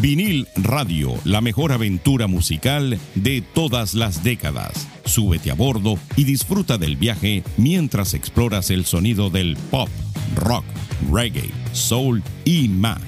[0.00, 4.86] Vinil Radio, la mejor aventura musical de todas las décadas.
[5.04, 9.88] Súbete a bordo y disfruta del viaje mientras exploras el sonido del pop,
[10.34, 10.64] rock,
[11.10, 13.00] reggae, soul y más.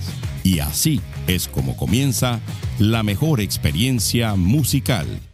[0.45, 2.41] Y así es como comienza
[2.79, 5.28] la mejor experiencia musical.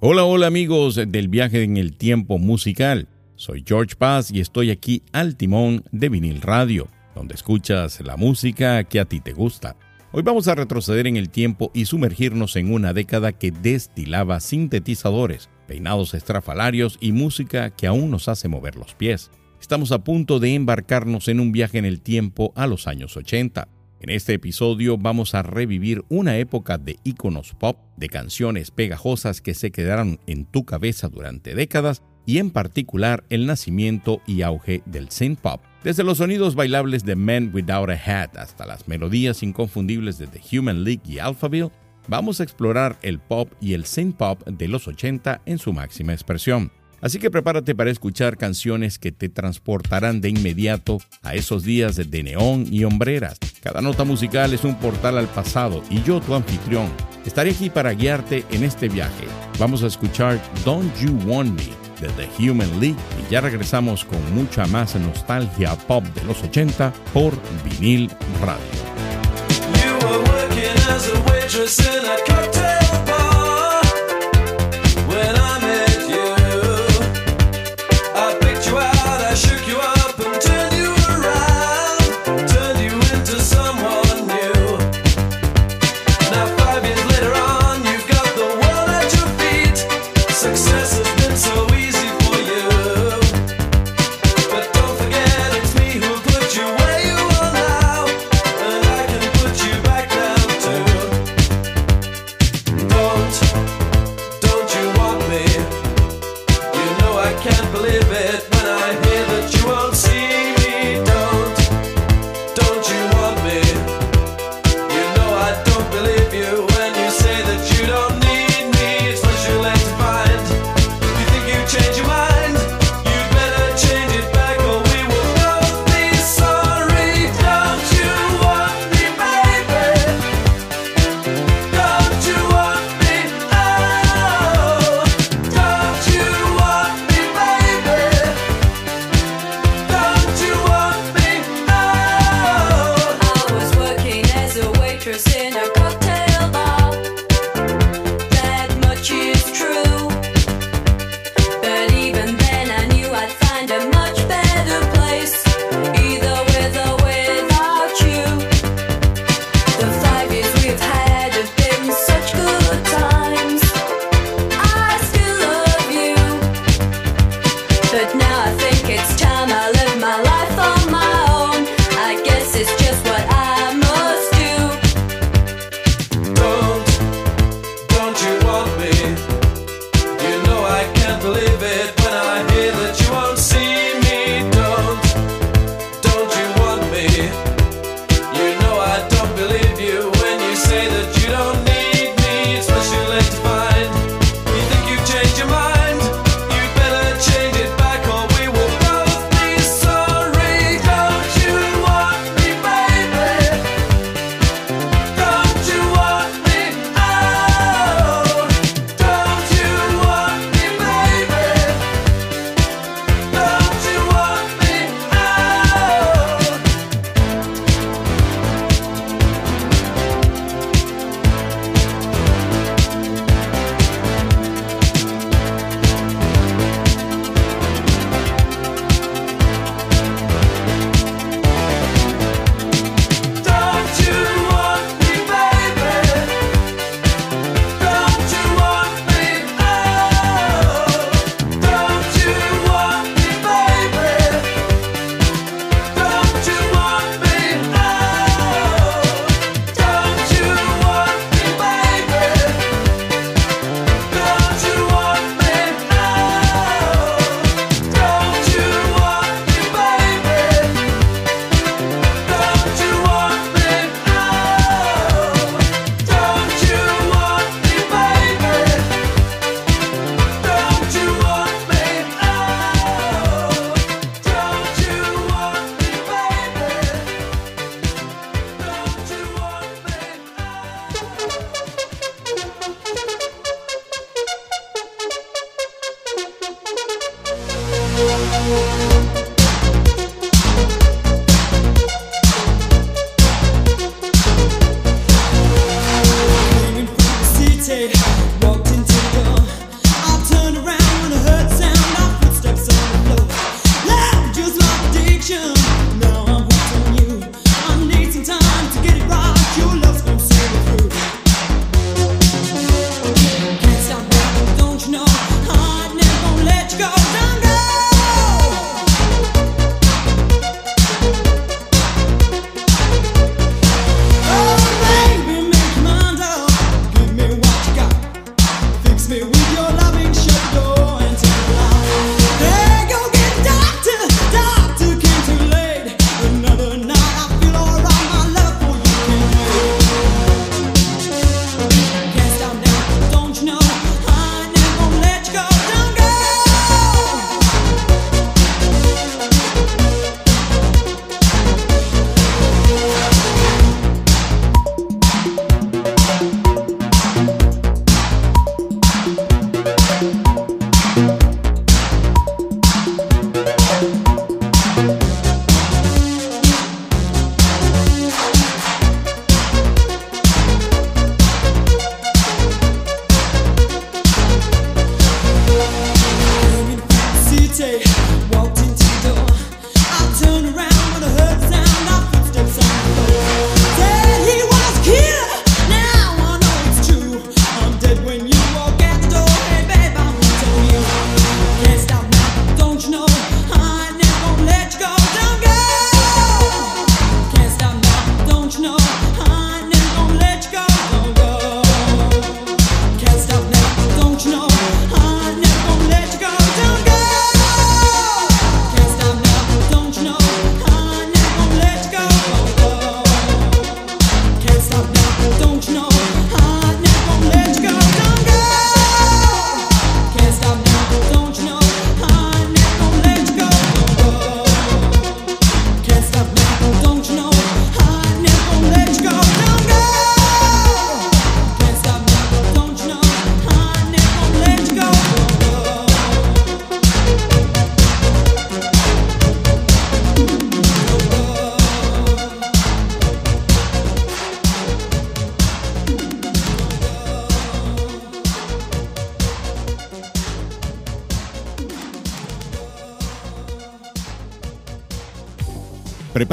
[0.00, 3.08] Hola, hola amigos del viaje en el tiempo musical.
[3.34, 6.86] Soy George Paz y estoy aquí al timón de vinil radio,
[7.16, 9.74] donde escuchas la música que a ti te gusta.
[10.12, 15.50] Hoy vamos a retroceder en el tiempo y sumergirnos en una década que destilaba sintetizadores
[15.68, 19.30] peinados estrafalarios y música que aún nos hace mover los pies.
[19.60, 23.68] Estamos a punto de embarcarnos en un viaje en el tiempo a los años 80.
[24.00, 29.54] En este episodio vamos a revivir una época de iconos pop, de canciones pegajosas que
[29.54, 35.10] se quedaron en tu cabeza durante décadas y en particular el nacimiento y auge del
[35.10, 35.60] synth pop.
[35.82, 40.58] Desde los sonidos bailables de Men Without a Hat hasta las melodías inconfundibles de The
[40.58, 41.70] Human League y Alphaville,
[42.08, 46.12] vamos a explorar el pop y el synth pop de los 80 en su máxima
[46.12, 46.72] expresión.
[47.00, 52.22] Así que prepárate para escuchar canciones que te transportarán de inmediato a esos días de
[52.22, 53.38] neón y hombreras.
[53.62, 56.88] Cada nota musical es un portal al pasado y yo, tu anfitrión,
[57.24, 59.26] estaré aquí para guiarte en este viaje.
[59.60, 64.34] Vamos a escuchar Don't You Want Me de The Human League y ya regresamos con
[64.34, 67.32] mucha más nostalgia pop de los 80 por
[67.64, 68.10] vinil
[68.40, 68.97] radio.
[71.58, 72.47] Don't you know?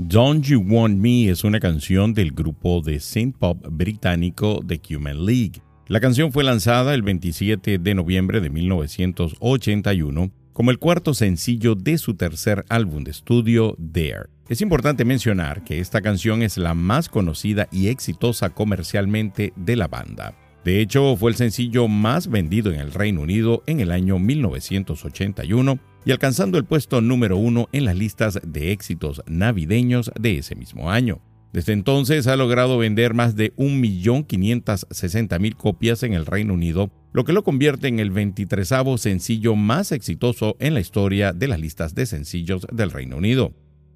[0.00, 5.26] Don't You Want Me es una canción del grupo de synth pop británico The Human
[5.26, 5.60] League.
[5.88, 11.98] La canción fue lanzada el 27 de noviembre de 1981 como el cuarto sencillo de
[11.98, 14.28] su tercer álbum de estudio, There.
[14.48, 19.88] Es importante mencionar que esta canción es la más conocida y exitosa comercialmente de la
[19.88, 20.32] banda.
[20.68, 25.78] De hecho, fue el sencillo más vendido en el Reino Unido en el año 1981
[26.04, 30.90] y alcanzando el puesto número uno en las listas de éxitos navideños de ese mismo
[30.90, 31.22] año.
[31.54, 37.32] Desde entonces ha logrado vender más de 1.560.000 copias en el Reino Unido, lo que
[37.32, 42.04] lo convierte en el 23 sencillo más exitoso en la historia de las listas de
[42.04, 43.54] sencillos del Reino Unido.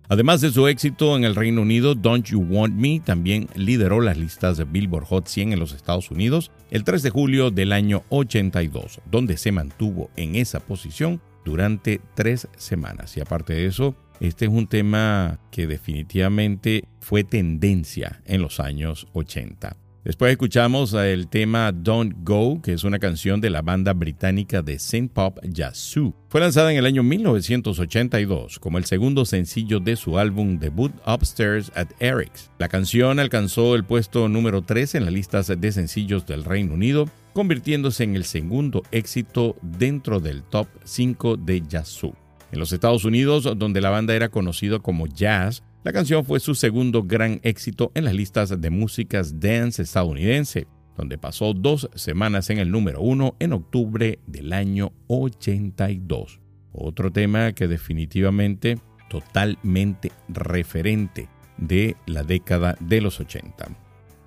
[0.08, 4.18] Además de su éxito en el Reino Unido, Don't You Want Me también lideró las
[4.18, 8.02] listas de Billboard Hot 100 en los Estados Unidos el 3 de julio del año
[8.10, 13.16] 82, donde se mantuvo en esa posición durante tres semanas.
[13.16, 19.08] Y aparte de eso, este es un tema que definitivamente fue tendencia en los años
[19.14, 19.76] 80.
[20.04, 24.80] Después escuchamos el tema Don't Go, que es una canción de la banda británica de
[24.80, 26.12] synth pop Yazoo.
[26.28, 31.70] Fue lanzada en el año 1982 como el segundo sencillo de su álbum debut Upstairs
[31.76, 32.50] at Eric's.
[32.58, 37.08] La canción alcanzó el puesto número 3 en las listas de sencillos del Reino Unido
[37.32, 42.16] convirtiéndose en el segundo éxito dentro del top 5 de Yazoo.
[42.50, 46.54] En los Estados Unidos, donde la banda era conocida como Jazz, la canción fue su
[46.54, 52.58] segundo gran éxito en las listas de músicas dance estadounidense, donde pasó dos semanas en
[52.58, 56.40] el número uno en octubre del año 82.
[56.72, 58.78] Otro tema que definitivamente
[59.10, 63.66] totalmente referente de la década de los 80.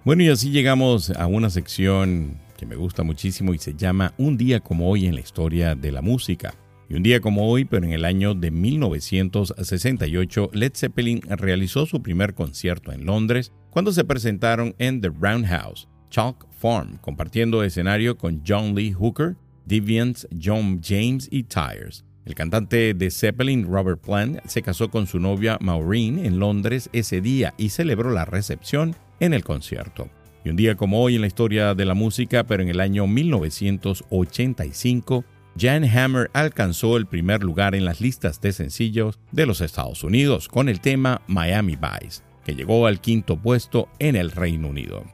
[0.03, 4.38] Bueno, y así llegamos a una sección que me gusta muchísimo y se llama Un
[4.38, 6.53] día como hoy en la historia de la música.
[6.88, 12.01] Y un día como hoy, pero en el año de 1968, Led Zeppelin realizó su
[12.01, 18.44] primer concierto en Londres cuando se presentaron en The Roundhouse, Chalk Farm, compartiendo escenario con
[18.48, 22.06] John Lee Hooker, Deviants, John James y Tyres.
[22.25, 27.20] El cantante de Zeppelin, Robert Plant, se casó con su novia Maureen en Londres ese
[27.22, 30.08] día y celebró la recepción en el concierto.
[30.44, 33.08] Y un día como hoy en la historia de la música, pero en el año
[33.08, 35.25] 1985,
[35.57, 40.50] Jan Hammer alcanzó el primer lugar en las listas de sencillos de los Estados Unidos
[40.50, 45.05] con el tema Miami Vice, que llegó al quinto puesto en el Reino Unido.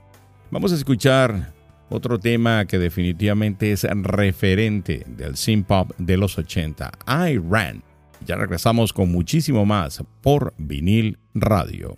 [0.50, 1.54] Vamos a escuchar
[1.90, 7.84] otro tema que definitivamente es referente del synth pop de los 80, I Ran.
[8.26, 11.98] Ya regresamos con muchísimo más por vinil radio.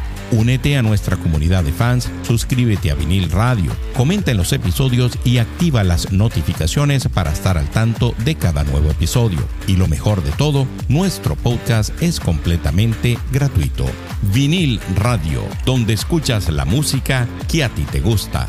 [0.31, 5.39] Únete a nuestra comunidad de fans, suscríbete a Vinil Radio, comenta en los episodios y
[5.39, 9.39] activa las notificaciones para estar al tanto de cada nuevo episodio.
[9.67, 13.85] Y lo mejor de todo, nuestro podcast es completamente gratuito.
[14.33, 18.47] Vinil Radio, donde escuchas la música que a ti te gusta.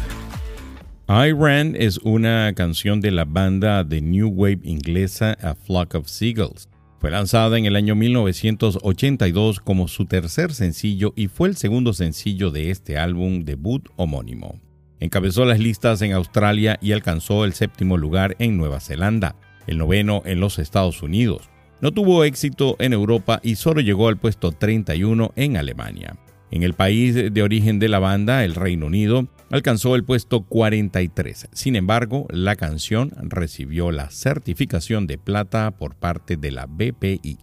[1.09, 6.07] I Ran es una canción de la banda de New Wave inglesa A Flock of
[6.07, 6.72] Seagulls.
[7.03, 12.53] Fue lanzada en el año 1982 como su tercer sencillo y fue el segundo sencillo
[12.53, 14.61] de este álbum debut homónimo.
[15.01, 19.35] Encabezó las listas en Australia y alcanzó el séptimo lugar en Nueva Zelanda,
[19.67, 21.51] el noveno en los Estados Unidos.
[21.81, 26.17] No tuvo éxito en Europa y solo llegó al puesto 31 en Alemania.
[26.53, 31.49] En el país de origen de la banda, el Reino Unido, alcanzó el puesto 43.
[31.51, 37.39] Sin embargo, la canción recibió la certificación de plata por parte de la BPI.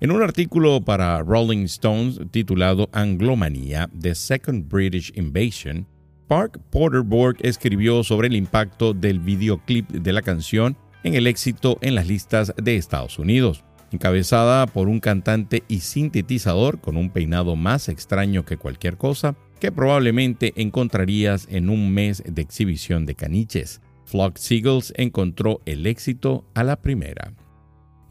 [0.00, 5.86] En un artículo para Rolling Stones titulado Anglomanía, The Second British Invasion,
[6.26, 11.94] Park Porterborg escribió sobre el impacto del videoclip de la canción en el éxito en
[11.94, 17.88] las listas de Estados Unidos encabezada por un cantante y sintetizador con un peinado más
[17.88, 23.80] extraño que cualquier cosa que probablemente encontrarías en un mes de exhibición de caniches.
[24.04, 27.32] Flock Seagulls encontró el éxito a la primera.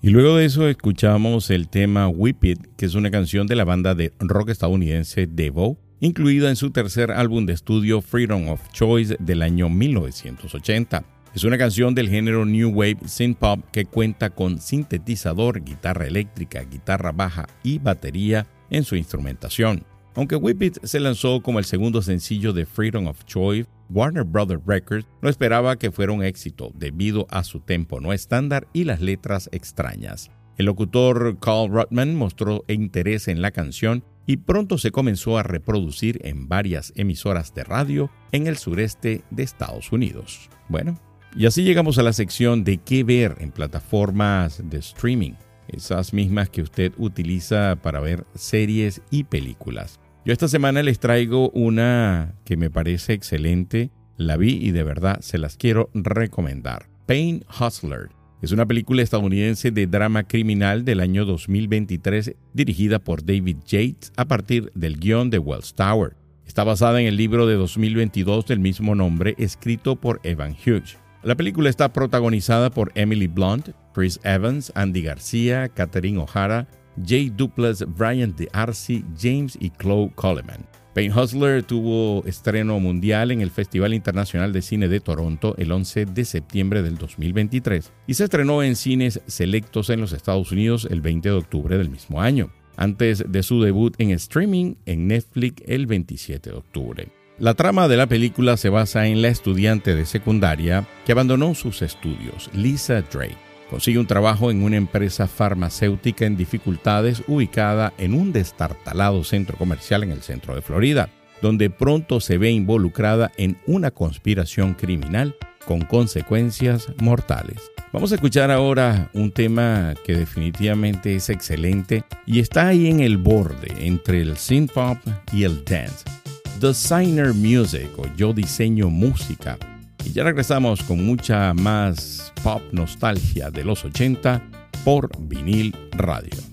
[0.02, 3.64] Y luego de eso escuchamos el tema Whip It, que es una canción de la
[3.64, 9.16] banda de rock estadounidense Devo, incluida en su tercer álbum de estudio Freedom of Choice
[9.20, 11.06] del año 1980.
[11.34, 16.62] Es una canción del género New Wave Synth Pop que cuenta con sintetizador, guitarra eléctrica,
[16.62, 19.84] guitarra baja y batería en su instrumentación.
[20.14, 25.08] Aunque Whip se lanzó como el segundo sencillo de Freedom of Choice, Warner Brothers Records
[25.24, 29.50] no esperaba que fuera un éxito debido a su tempo no estándar y las letras
[29.52, 30.30] extrañas.
[30.60, 36.20] El locutor Carl Rutman mostró interés en la canción y pronto se comenzó a reproducir
[36.24, 40.52] en varias emisoras de radio en el sureste de Estados Unidos.
[40.70, 41.00] Bueno,
[41.36, 45.34] y así llegamos a la sección de qué ver en plataformas de streaming,
[45.68, 50.00] esas mismas que usted utiliza para ver series y películas.
[50.26, 55.20] Yo esta semana les traigo una que me parece excelente La vi y de verdad
[55.22, 56.88] se las quiero recomendar.
[57.08, 58.10] Pain Hustler
[58.42, 64.26] es una película estadounidense de drama criminal del año 2023 dirigida por David Yates a
[64.26, 66.16] partir del guion de Wells Tower.
[66.46, 71.03] Está basada en el libro de 2022 del mismo nombre escrito por Evan Hughes.
[71.24, 76.68] La película está protagonizada por Emily Blunt, Chris Evans, Andy García, Catherine O'Hara,
[77.02, 80.68] Jay Duplass, Brian DeArcy, James y Chloe Coleman.
[80.94, 86.08] Pain Hustler tuvo estreno mundial en el Festival Internacional de Cine de Toronto el 11
[86.08, 91.00] de septiembre del 2023 y se estrenó en cines selectos en los Estados Unidos el
[91.00, 95.88] 20 de octubre del mismo año, antes de su debut en streaming en Netflix el
[95.88, 97.23] 27 de octubre.
[97.40, 101.82] La trama de la película se basa en la estudiante de secundaria que abandonó sus
[101.82, 103.38] estudios, Lisa Drake
[103.74, 110.04] Consigue un trabajo en una empresa farmacéutica en dificultades ubicada en un destartalado centro comercial
[110.04, 111.10] en el centro de Florida,
[111.42, 117.72] donde pronto se ve involucrada en una conspiración criminal con consecuencias mortales.
[117.92, 123.18] Vamos a escuchar ahora un tema que definitivamente es excelente y está ahí en el
[123.18, 125.00] borde entre el synth pop
[125.32, 126.23] y el dance.
[126.64, 129.58] Designer Music o Yo Diseño Música
[130.06, 134.42] y ya regresamos con mucha más pop nostalgia de los 80
[134.86, 136.53] por vinil radio.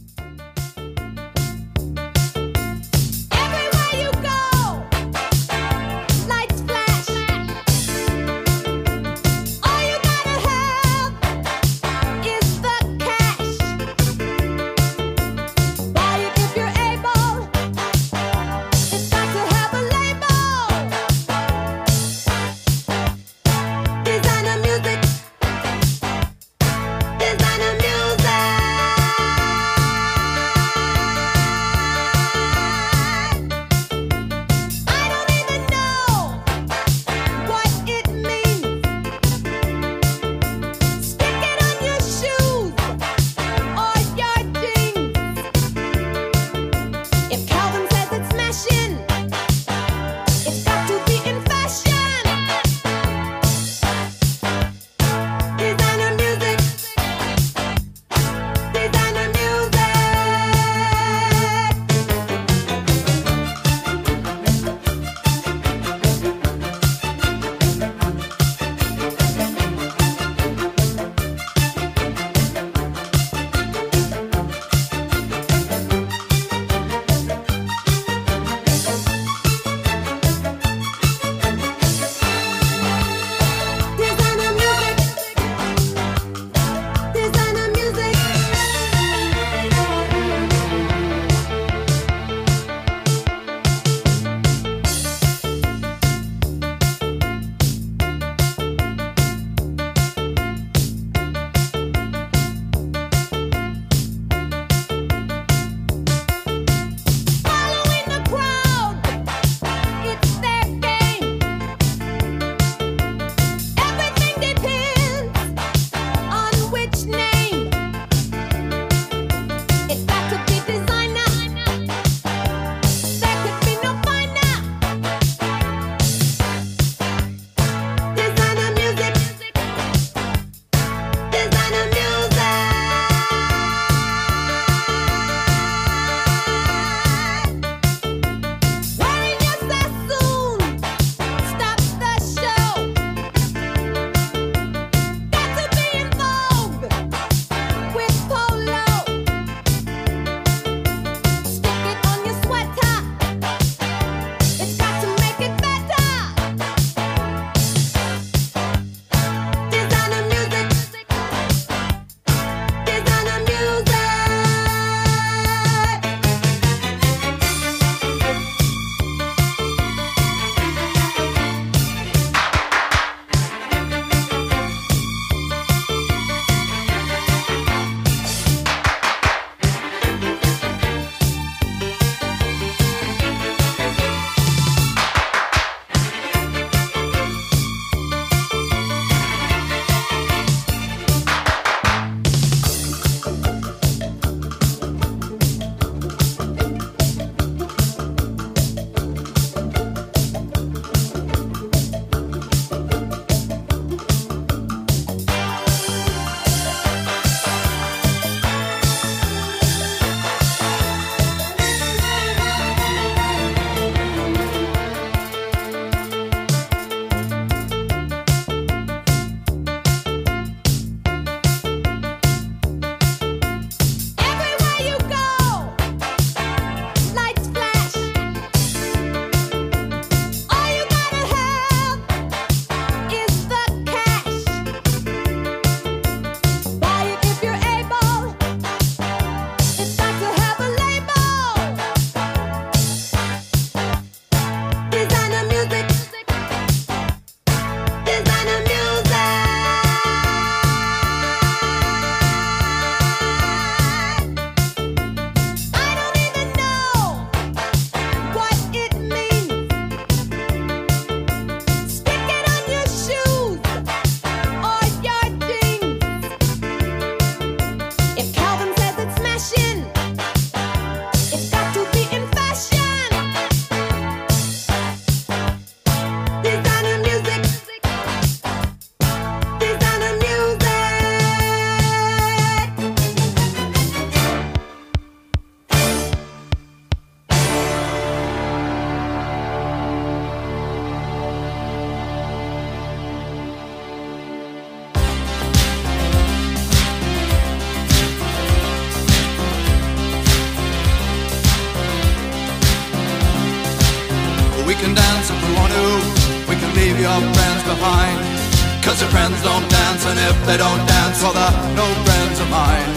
[310.11, 312.91] And if they don't dance, well, they're no friends of mine.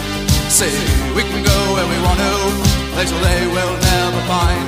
[0.50, 0.74] See,
[1.14, 2.34] we can go where we want to,
[2.94, 4.66] places they will never find.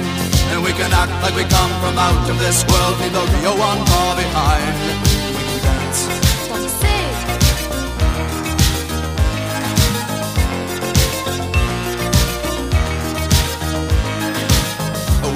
[0.55, 3.57] And we can act like we come from out of this world, leave the real
[3.59, 4.75] one far behind.
[5.35, 6.01] We can dance.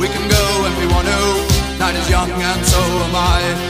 [0.00, 1.20] We can go if we want to.
[1.78, 3.69] Night is young and so am I.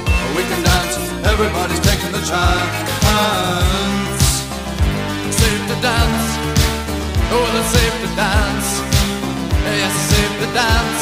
[0.35, 2.73] we can dance, everybody's taking the chance.
[5.41, 6.25] Safe to dance,
[7.33, 8.69] oh, it's safe to dance.
[9.63, 11.01] Yes, it's safe to dance.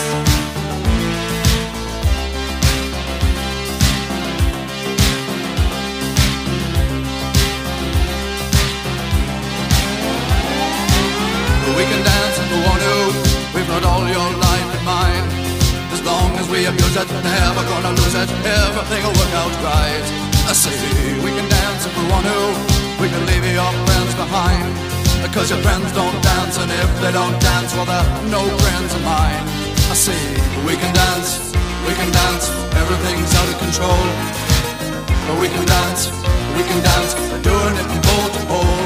[11.77, 12.95] We can dance if we want to.
[13.55, 15.38] We've got all your life in mind.
[16.09, 18.29] Long as we abuse it, never gonna lose it.
[18.65, 20.05] Everything will work out right.
[20.49, 20.73] I say
[21.21, 22.41] we can dance if we want to.
[23.01, 24.65] We can leave your friends behind.
[25.21, 29.01] Because your friends don't dance, and if they don't dance, well, they're no friends of
[29.05, 29.45] mine.
[29.93, 30.17] I say
[30.65, 31.53] we can dance,
[31.85, 32.45] we can dance.
[32.81, 34.03] Everything's out of control.
[35.27, 36.09] But we can dance,
[36.57, 37.11] we can dance.
[37.29, 38.81] We're doing it from pole to pole.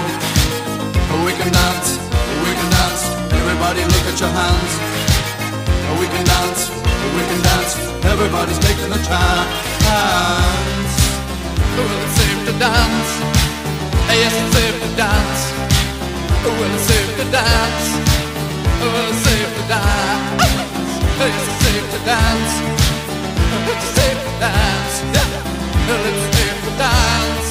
[1.07, 1.89] But we can dance,
[2.43, 3.01] we can dance.
[3.31, 4.73] Everybody look at your hands.
[6.01, 6.61] We can dance,
[7.15, 7.73] we can dance.
[8.05, 10.93] Everybody's taking a chance.
[11.75, 13.11] Well, it's safe to dance.
[14.13, 15.41] Yes, it's safe to dance.
[16.45, 17.87] Well, it's safe to dance.
[18.79, 20.43] Well, it's safe to dance.
[21.19, 22.53] Yes, it's safe to dance.
[23.71, 24.95] It's safe to dance.
[25.15, 25.29] Yeah.
[25.87, 27.49] Well, it's safe to dance.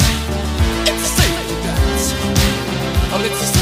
[0.90, 2.06] It's safe to dance.
[3.12, 3.61] Oh, it's a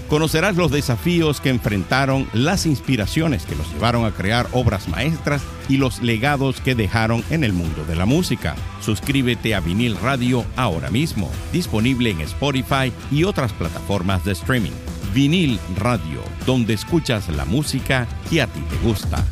[0.11, 5.77] Conocerás los desafíos que enfrentaron, las inspiraciones que los llevaron a crear obras maestras y
[5.77, 8.57] los legados que dejaron en el mundo de la música.
[8.81, 14.73] Suscríbete a Vinil Radio ahora mismo, disponible en Spotify y otras plataformas de streaming.
[15.13, 19.25] Vinil Radio, donde escuchas la música que a ti te gusta.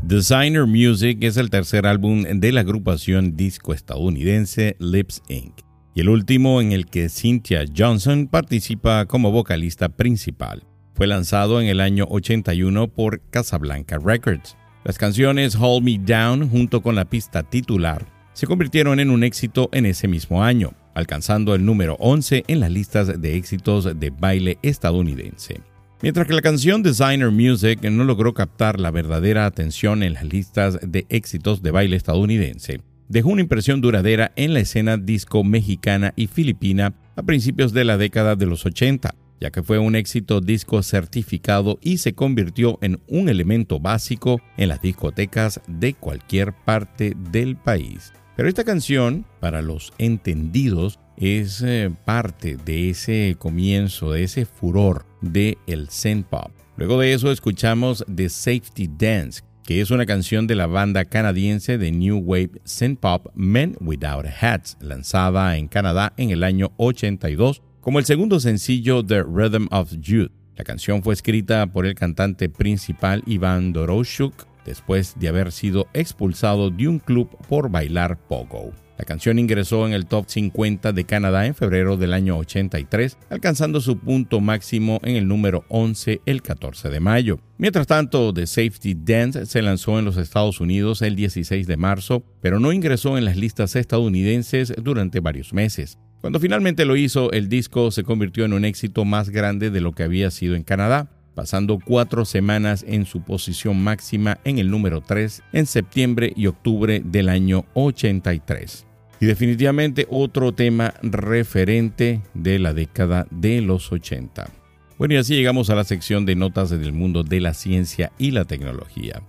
[0.00, 5.69] Designer Music es el tercer álbum de la agrupación disco estadounidense Lips Inc.
[5.94, 10.64] y el último en el que Cynthia Johnson participa como vocalista principal.
[10.94, 14.56] Fue lanzado en el año 81 por Casablanca Records.
[14.84, 19.68] Las canciones Hold Me Down junto con la pista titular se convirtieron en un éxito
[19.72, 24.58] en ese mismo año, alcanzando el número 11 en las listas de éxitos de baile
[24.62, 25.60] estadounidense.
[26.02, 30.78] Mientras que la canción Designer Music no logró captar la verdadera atención en las listas
[30.82, 32.80] de éxitos de baile estadounidense,
[33.10, 37.98] dejó una impresión duradera en la escena disco mexicana y filipina a principios de la
[37.98, 43.00] década de los 80, ya que fue un éxito disco certificado y se convirtió en
[43.08, 48.12] un elemento básico en las discotecas de cualquier parte del país.
[48.36, 55.04] Pero esta canción, para los entendidos, es eh, parte de ese comienzo, de ese furor
[55.20, 56.52] de el synth pop.
[56.76, 61.78] Luego de eso escuchamos The Safety Dance, que es una canción de la banda canadiense
[61.78, 67.62] de New Wave synth pop Men Without Hats, lanzada en Canadá en el año 82
[67.80, 70.32] como el segundo sencillo The Rhythm of Youth.
[70.56, 76.70] La canción fue escrita por el cantante principal Iván Doroshuk después de haber sido expulsado
[76.70, 78.72] de un club por bailar pogo.
[79.00, 83.80] La canción ingresó en el top 50 de Canadá en febrero del año 83, alcanzando
[83.80, 87.40] su punto máximo en el número 11 el 14 de mayo.
[87.56, 92.22] Mientras tanto, The Safety Dance se lanzó en los Estados Unidos el 16 de marzo,
[92.42, 95.96] pero no ingresó en las listas estadounidenses durante varios meses.
[96.20, 99.92] Cuando finalmente lo hizo, el disco se convirtió en un éxito más grande de lo
[99.92, 101.10] que había sido en Canadá.
[101.34, 107.00] pasando cuatro semanas en su posición máxima en el número 3 en septiembre y octubre
[107.02, 108.89] del año 83.
[109.20, 114.48] Y definitivamente otro tema referente de la década de los 80.
[114.96, 118.30] Bueno, y así llegamos a la sección de notas del mundo de la ciencia y
[118.30, 119.22] la tecnología.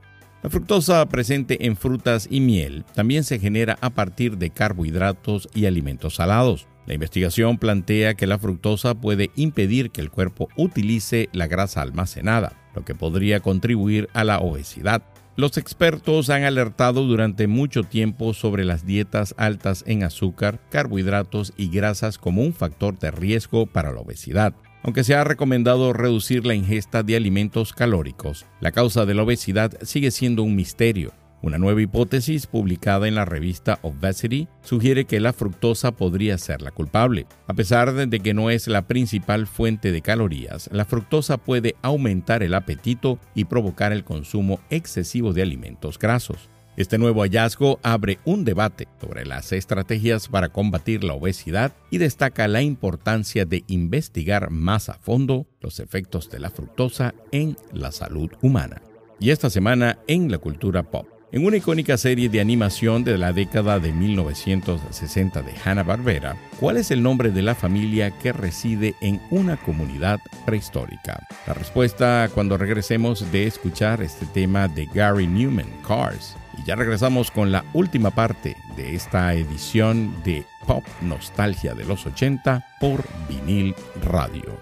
[0.43, 5.65] La fructosa presente en frutas y miel también se genera a partir de carbohidratos y
[5.65, 6.67] alimentos salados.
[6.87, 12.53] La investigación plantea que la fructosa puede impedir que el cuerpo utilice la grasa almacenada,
[12.75, 15.03] lo que podría contribuir a la obesidad.
[15.41, 21.71] Los expertos han alertado durante mucho tiempo sobre las dietas altas en azúcar, carbohidratos y
[21.71, 24.53] grasas como un factor de riesgo para la obesidad.
[24.83, 29.71] Aunque se ha recomendado reducir la ingesta de alimentos calóricos, la causa de la obesidad
[29.81, 31.11] sigue siendo un misterio.
[31.43, 36.69] Una nueva hipótesis publicada en la revista Obesity sugiere que la fructosa podría ser la
[36.69, 37.25] culpable.
[37.47, 42.43] A pesar de que no es la principal fuente de calorías, la fructosa puede aumentar
[42.43, 46.49] el apetito y provocar el consumo excesivo de alimentos grasos.
[46.77, 52.47] Este nuevo hallazgo abre un debate sobre las estrategias para combatir la obesidad y destaca
[52.47, 58.29] la importancia de investigar más a fondo los efectos de la fructosa en la salud
[58.41, 58.81] humana.
[59.19, 61.07] Y esta semana en la cultura pop.
[61.33, 66.91] En una icónica serie de animación de la década de 1960 de Hanna-Barbera, ¿cuál es
[66.91, 71.25] el nombre de la familia que reside en una comunidad prehistórica?
[71.47, 76.35] La respuesta cuando regresemos de escuchar este tema de Gary Newman, Cars.
[76.57, 82.05] Y ya regresamos con la última parte de esta edición de Pop Nostalgia de los
[82.05, 83.73] 80 por vinil
[84.03, 84.59] radio.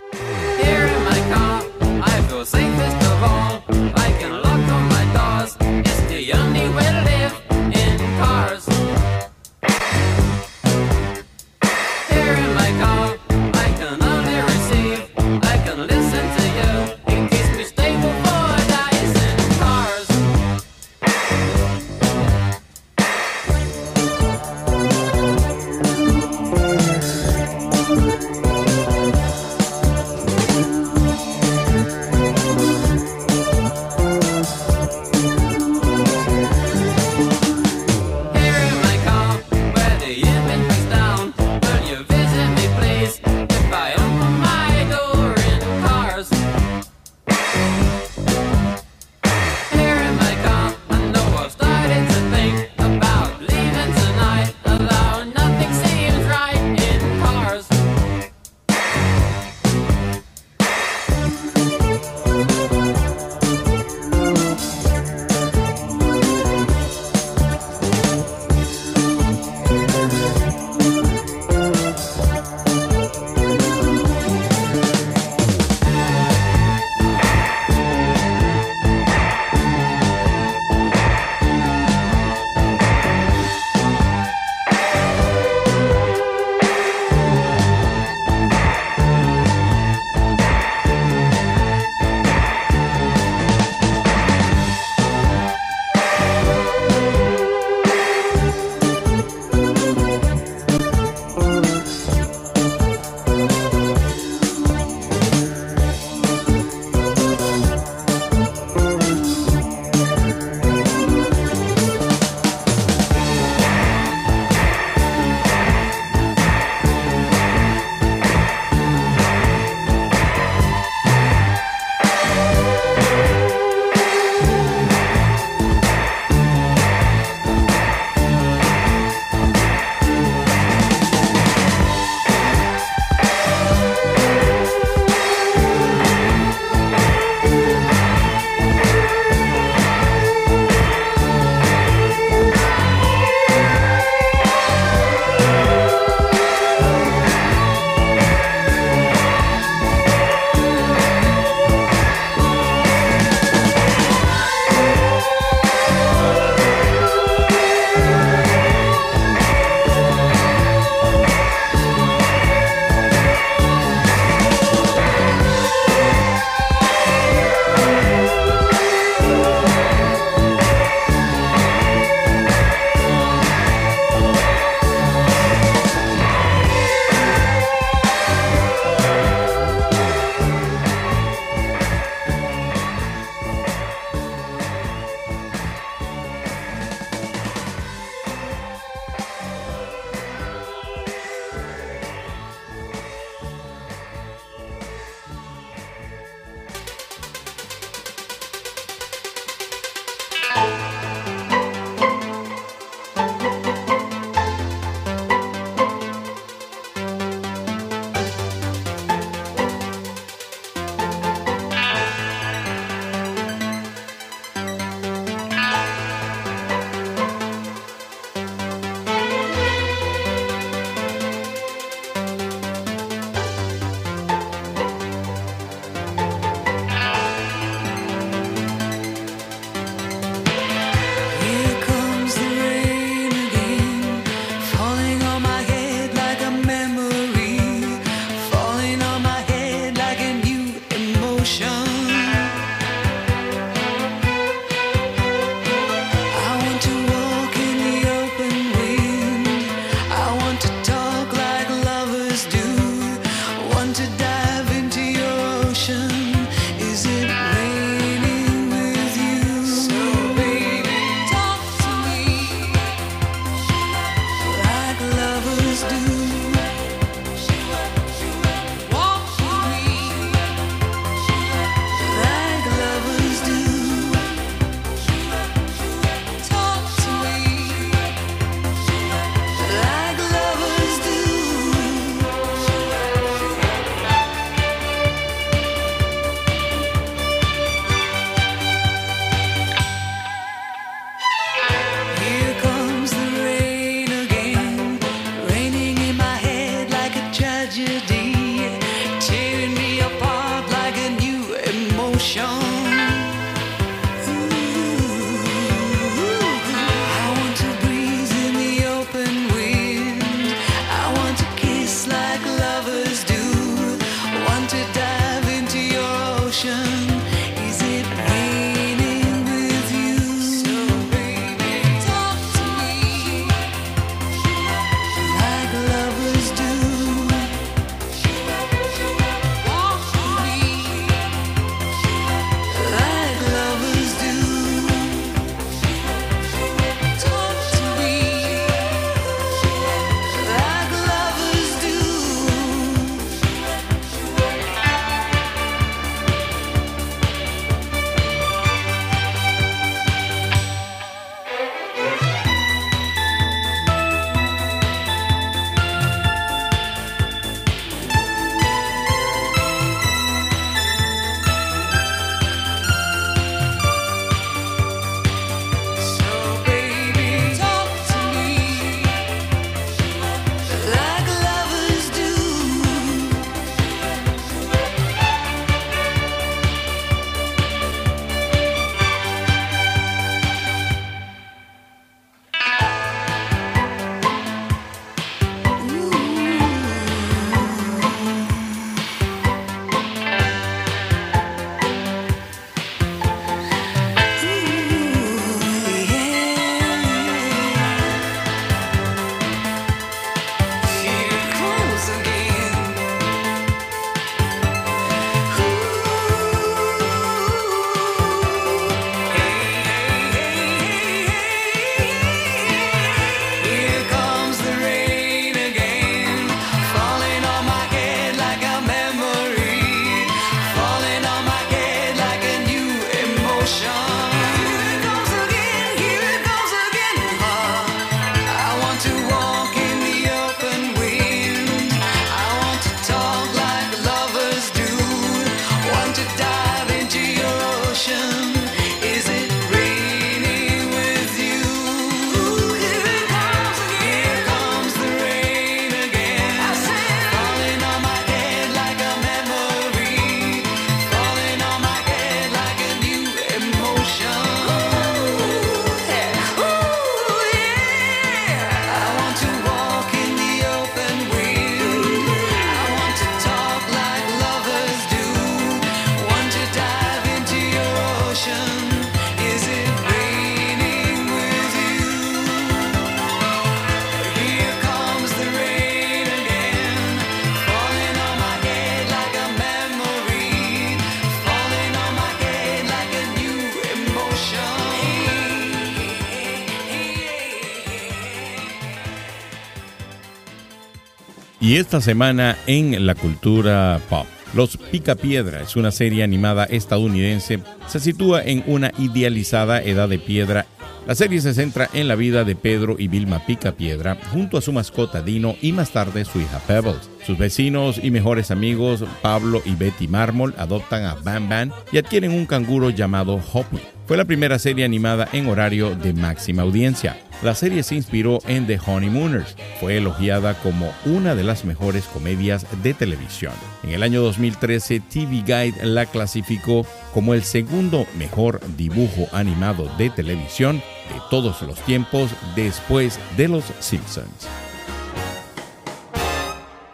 [491.70, 494.26] Y esta semana en la cultura pop.
[494.56, 497.60] Los Picapiedra es una serie animada estadounidense.
[497.86, 500.66] Se sitúa en una idealizada edad de piedra.
[501.06, 504.74] La serie se centra en la vida de Pedro y Vilma Picapiedra junto a su
[504.74, 507.08] mascota Dino y más tarde su hija Pebbles.
[507.24, 512.32] Sus vecinos y mejores amigos Pablo y Betty Mármol adoptan a Bam Bam y adquieren
[512.32, 513.78] un canguro llamado Hoppy.
[514.08, 517.16] Fue la primera serie animada en horario de máxima audiencia.
[517.42, 519.56] La serie se inspiró en The Honeymooners.
[519.80, 523.54] Fue elogiada como una de las mejores comedias de televisión.
[523.84, 530.10] En el año 2013, TV Guide la clasificó como el segundo mejor dibujo animado de
[530.10, 534.48] televisión de todos los tiempos después de Los Simpsons.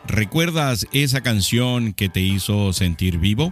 [0.06, 3.52] ¿Recuerdas esa canción que te hizo sentir vivo?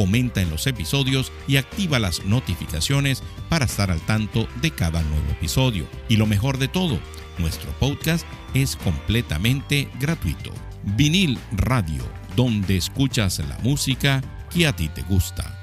[0.00, 5.30] comenta en los episodios y activa las notificaciones para estar al tanto de cada nuevo
[5.30, 5.84] episodio.
[6.08, 6.98] Y lo mejor de todo,
[7.36, 10.52] nuestro podcast es completamente gratuito.
[10.96, 12.02] Vinil Radio,
[12.34, 15.54] donde escuchas la música que a ti te gusta.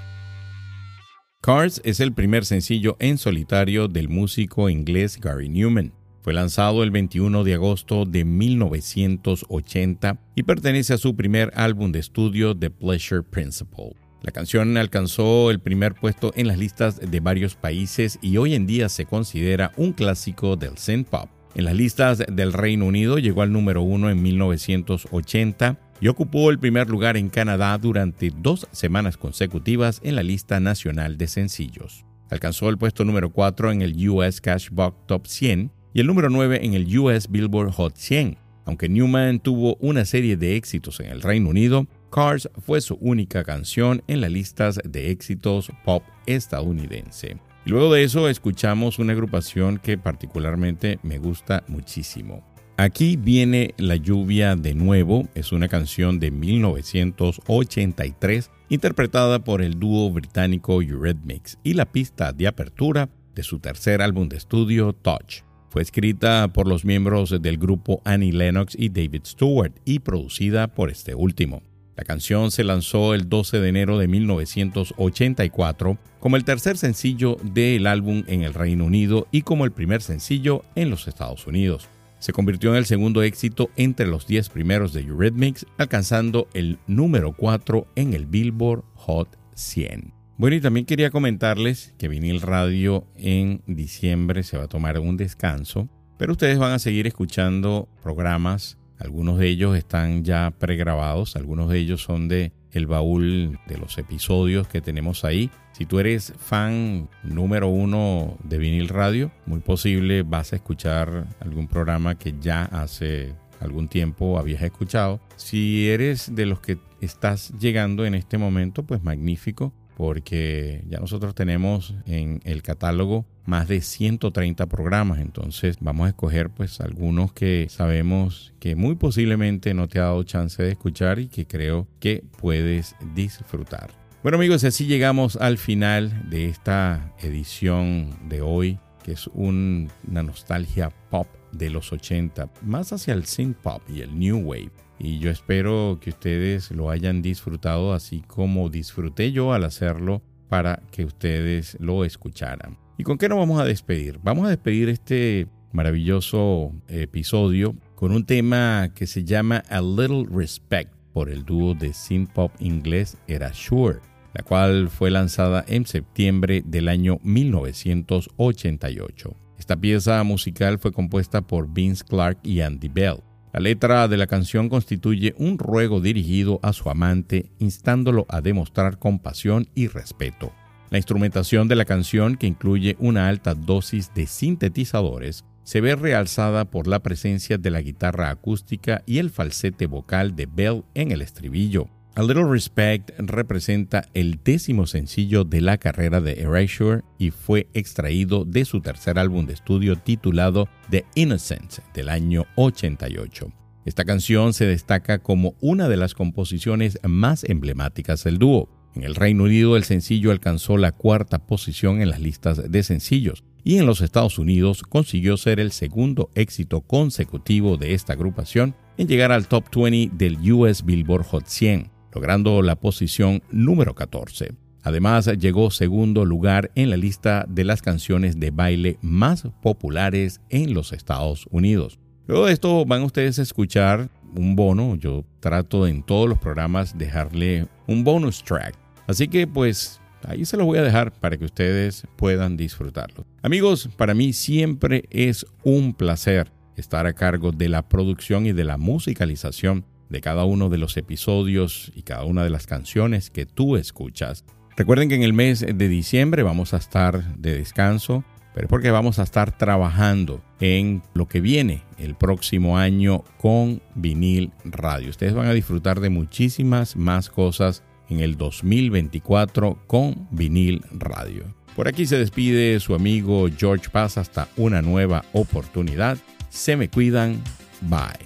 [1.41, 5.93] Cars es el primer sencillo en solitario del músico inglés Gary Newman.
[6.21, 11.97] Fue lanzado el 21 de agosto de 1980 y pertenece a su primer álbum de
[11.97, 14.06] estudio The Pleasure Principle.
[14.21, 18.65] La canción alcanzó el primer puesto en las listas de varios países y hoy en
[18.65, 21.29] día se considera un clásico del synth pop.
[21.55, 26.59] En las listas del Reino Unido llegó al número uno en 1980 y ocupó el
[26.59, 32.05] primer lugar en Canadá durante dos semanas consecutivas en la lista nacional de sencillos.
[32.29, 36.59] Alcanzó el puesto número 4 en el US Cashbox Top 100 y el número 9
[36.63, 38.37] en el US Billboard Hot 100.
[38.65, 43.43] Aunque Newman tuvo una serie de éxitos en el Reino Unido, Cars fue su única
[43.43, 47.37] canción en las listas de éxitos pop estadounidense.
[47.65, 52.45] Luego de eso escuchamos una agrupación que particularmente me gusta muchísimo.
[52.77, 60.11] Aquí viene La lluvia de nuevo, es una canción de 1983 interpretada por el dúo
[60.11, 65.41] británico Eurythmics y la pista de apertura de su tercer álbum de estudio Touch.
[65.69, 70.89] Fue escrita por los miembros del grupo Annie Lennox y David Stewart y producida por
[70.89, 71.63] este último.
[71.97, 77.87] La canción se lanzó el 12 de enero de 1984 como el tercer sencillo del
[77.87, 81.89] álbum en el Reino Unido y como el primer sencillo en los Estados Unidos.
[82.19, 87.33] Se convirtió en el segundo éxito entre los 10 primeros de Eurythmics, alcanzando el número
[87.33, 90.13] 4 en el Billboard Hot 100.
[90.37, 95.17] Bueno, y también quería comentarles que Vinil Radio en diciembre se va a tomar un
[95.17, 95.89] descanso,
[96.19, 101.79] pero ustedes van a seguir escuchando programas algunos de ellos están ya pregrabados, algunos de
[101.79, 105.49] ellos son de el baúl de los episodios que tenemos ahí.
[105.71, 111.67] Si tú eres fan número uno de vinil radio, muy posible vas a escuchar algún
[111.67, 115.19] programa que ya hace algún tiempo habías escuchado.
[115.35, 121.33] Si eres de los que estás llegando en este momento, pues magnífico porque ya nosotros
[121.33, 127.67] tenemos en el catálogo más de 130 programas, entonces vamos a escoger pues algunos que
[127.69, 132.23] sabemos que muy posiblemente no te ha dado chance de escuchar y que creo que
[132.39, 133.89] puedes disfrutar.
[134.21, 140.91] Bueno amigos, así llegamos al final de esta edición de hoy, que es una nostalgia
[141.09, 145.29] pop de los 80, más hacia el synth pop y el new wave y yo
[145.29, 151.77] espero que ustedes lo hayan disfrutado así como disfruté yo al hacerlo para que ustedes
[151.79, 152.77] lo escucharan.
[152.99, 154.19] ¿Y con qué nos vamos a despedir?
[154.23, 160.91] Vamos a despedir este maravilloso episodio con un tema que se llama A Little Respect
[161.13, 163.99] por el dúo de synth pop inglés Erasure,
[164.33, 169.35] la cual fue lanzada en septiembre del año 1988.
[169.59, 173.17] Esta pieza musical fue compuesta por Vince Clark y Andy Bell.
[173.53, 178.97] La letra de la canción constituye un ruego dirigido a su amante, instándolo a demostrar
[178.97, 180.51] compasión y respeto.
[180.89, 186.63] La instrumentación de la canción, que incluye una alta dosis de sintetizadores, se ve realzada
[186.63, 191.21] por la presencia de la guitarra acústica y el falsete vocal de Bell en el
[191.21, 191.89] estribillo.
[192.15, 198.45] A Little Respect representa el décimo sencillo de la carrera de Erasure y fue extraído
[198.45, 203.51] de su tercer álbum de estudio titulado The Innocence del año 88.
[203.85, 208.67] Esta canción se destaca como una de las composiciones más emblemáticas del dúo.
[208.97, 213.43] En el Reino Unido el sencillo alcanzó la cuarta posición en las listas de sencillos
[213.63, 219.07] y en los Estados Unidos consiguió ser el segundo éxito consecutivo de esta agrupación en
[219.07, 224.55] llegar al top 20 del US Billboard Hot 100, logrando la posición número 14.
[224.81, 230.73] Además, llegó segundo lugar en la lista de las canciones de baile más populares en
[230.73, 231.99] los Estados Unidos.
[232.25, 234.95] Luego esto van ustedes a escuchar un bono.
[234.95, 240.57] Yo trato en todos los programas dejarle un bonus track Así que pues ahí se
[240.57, 243.25] lo voy a dejar para que ustedes puedan disfrutarlo.
[243.41, 248.63] Amigos, para mí siempre es un placer estar a cargo de la producción y de
[248.63, 253.45] la musicalización de cada uno de los episodios y cada una de las canciones que
[253.45, 254.45] tú escuchas.
[254.75, 258.91] Recuerden que en el mes de diciembre vamos a estar de descanso, pero es porque
[258.91, 265.09] vamos a estar trabajando en lo que viene el próximo año con vinil radio.
[265.09, 271.43] Ustedes van a disfrutar de muchísimas más cosas en el 2024 con vinil radio.
[271.75, 276.17] Por aquí se despide su amigo George Paz hasta una nueva oportunidad.
[276.49, 277.43] Se me cuidan.
[277.81, 278.25] Bye.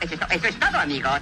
[0.00, 1.20] eso, eso, es todo, amigos.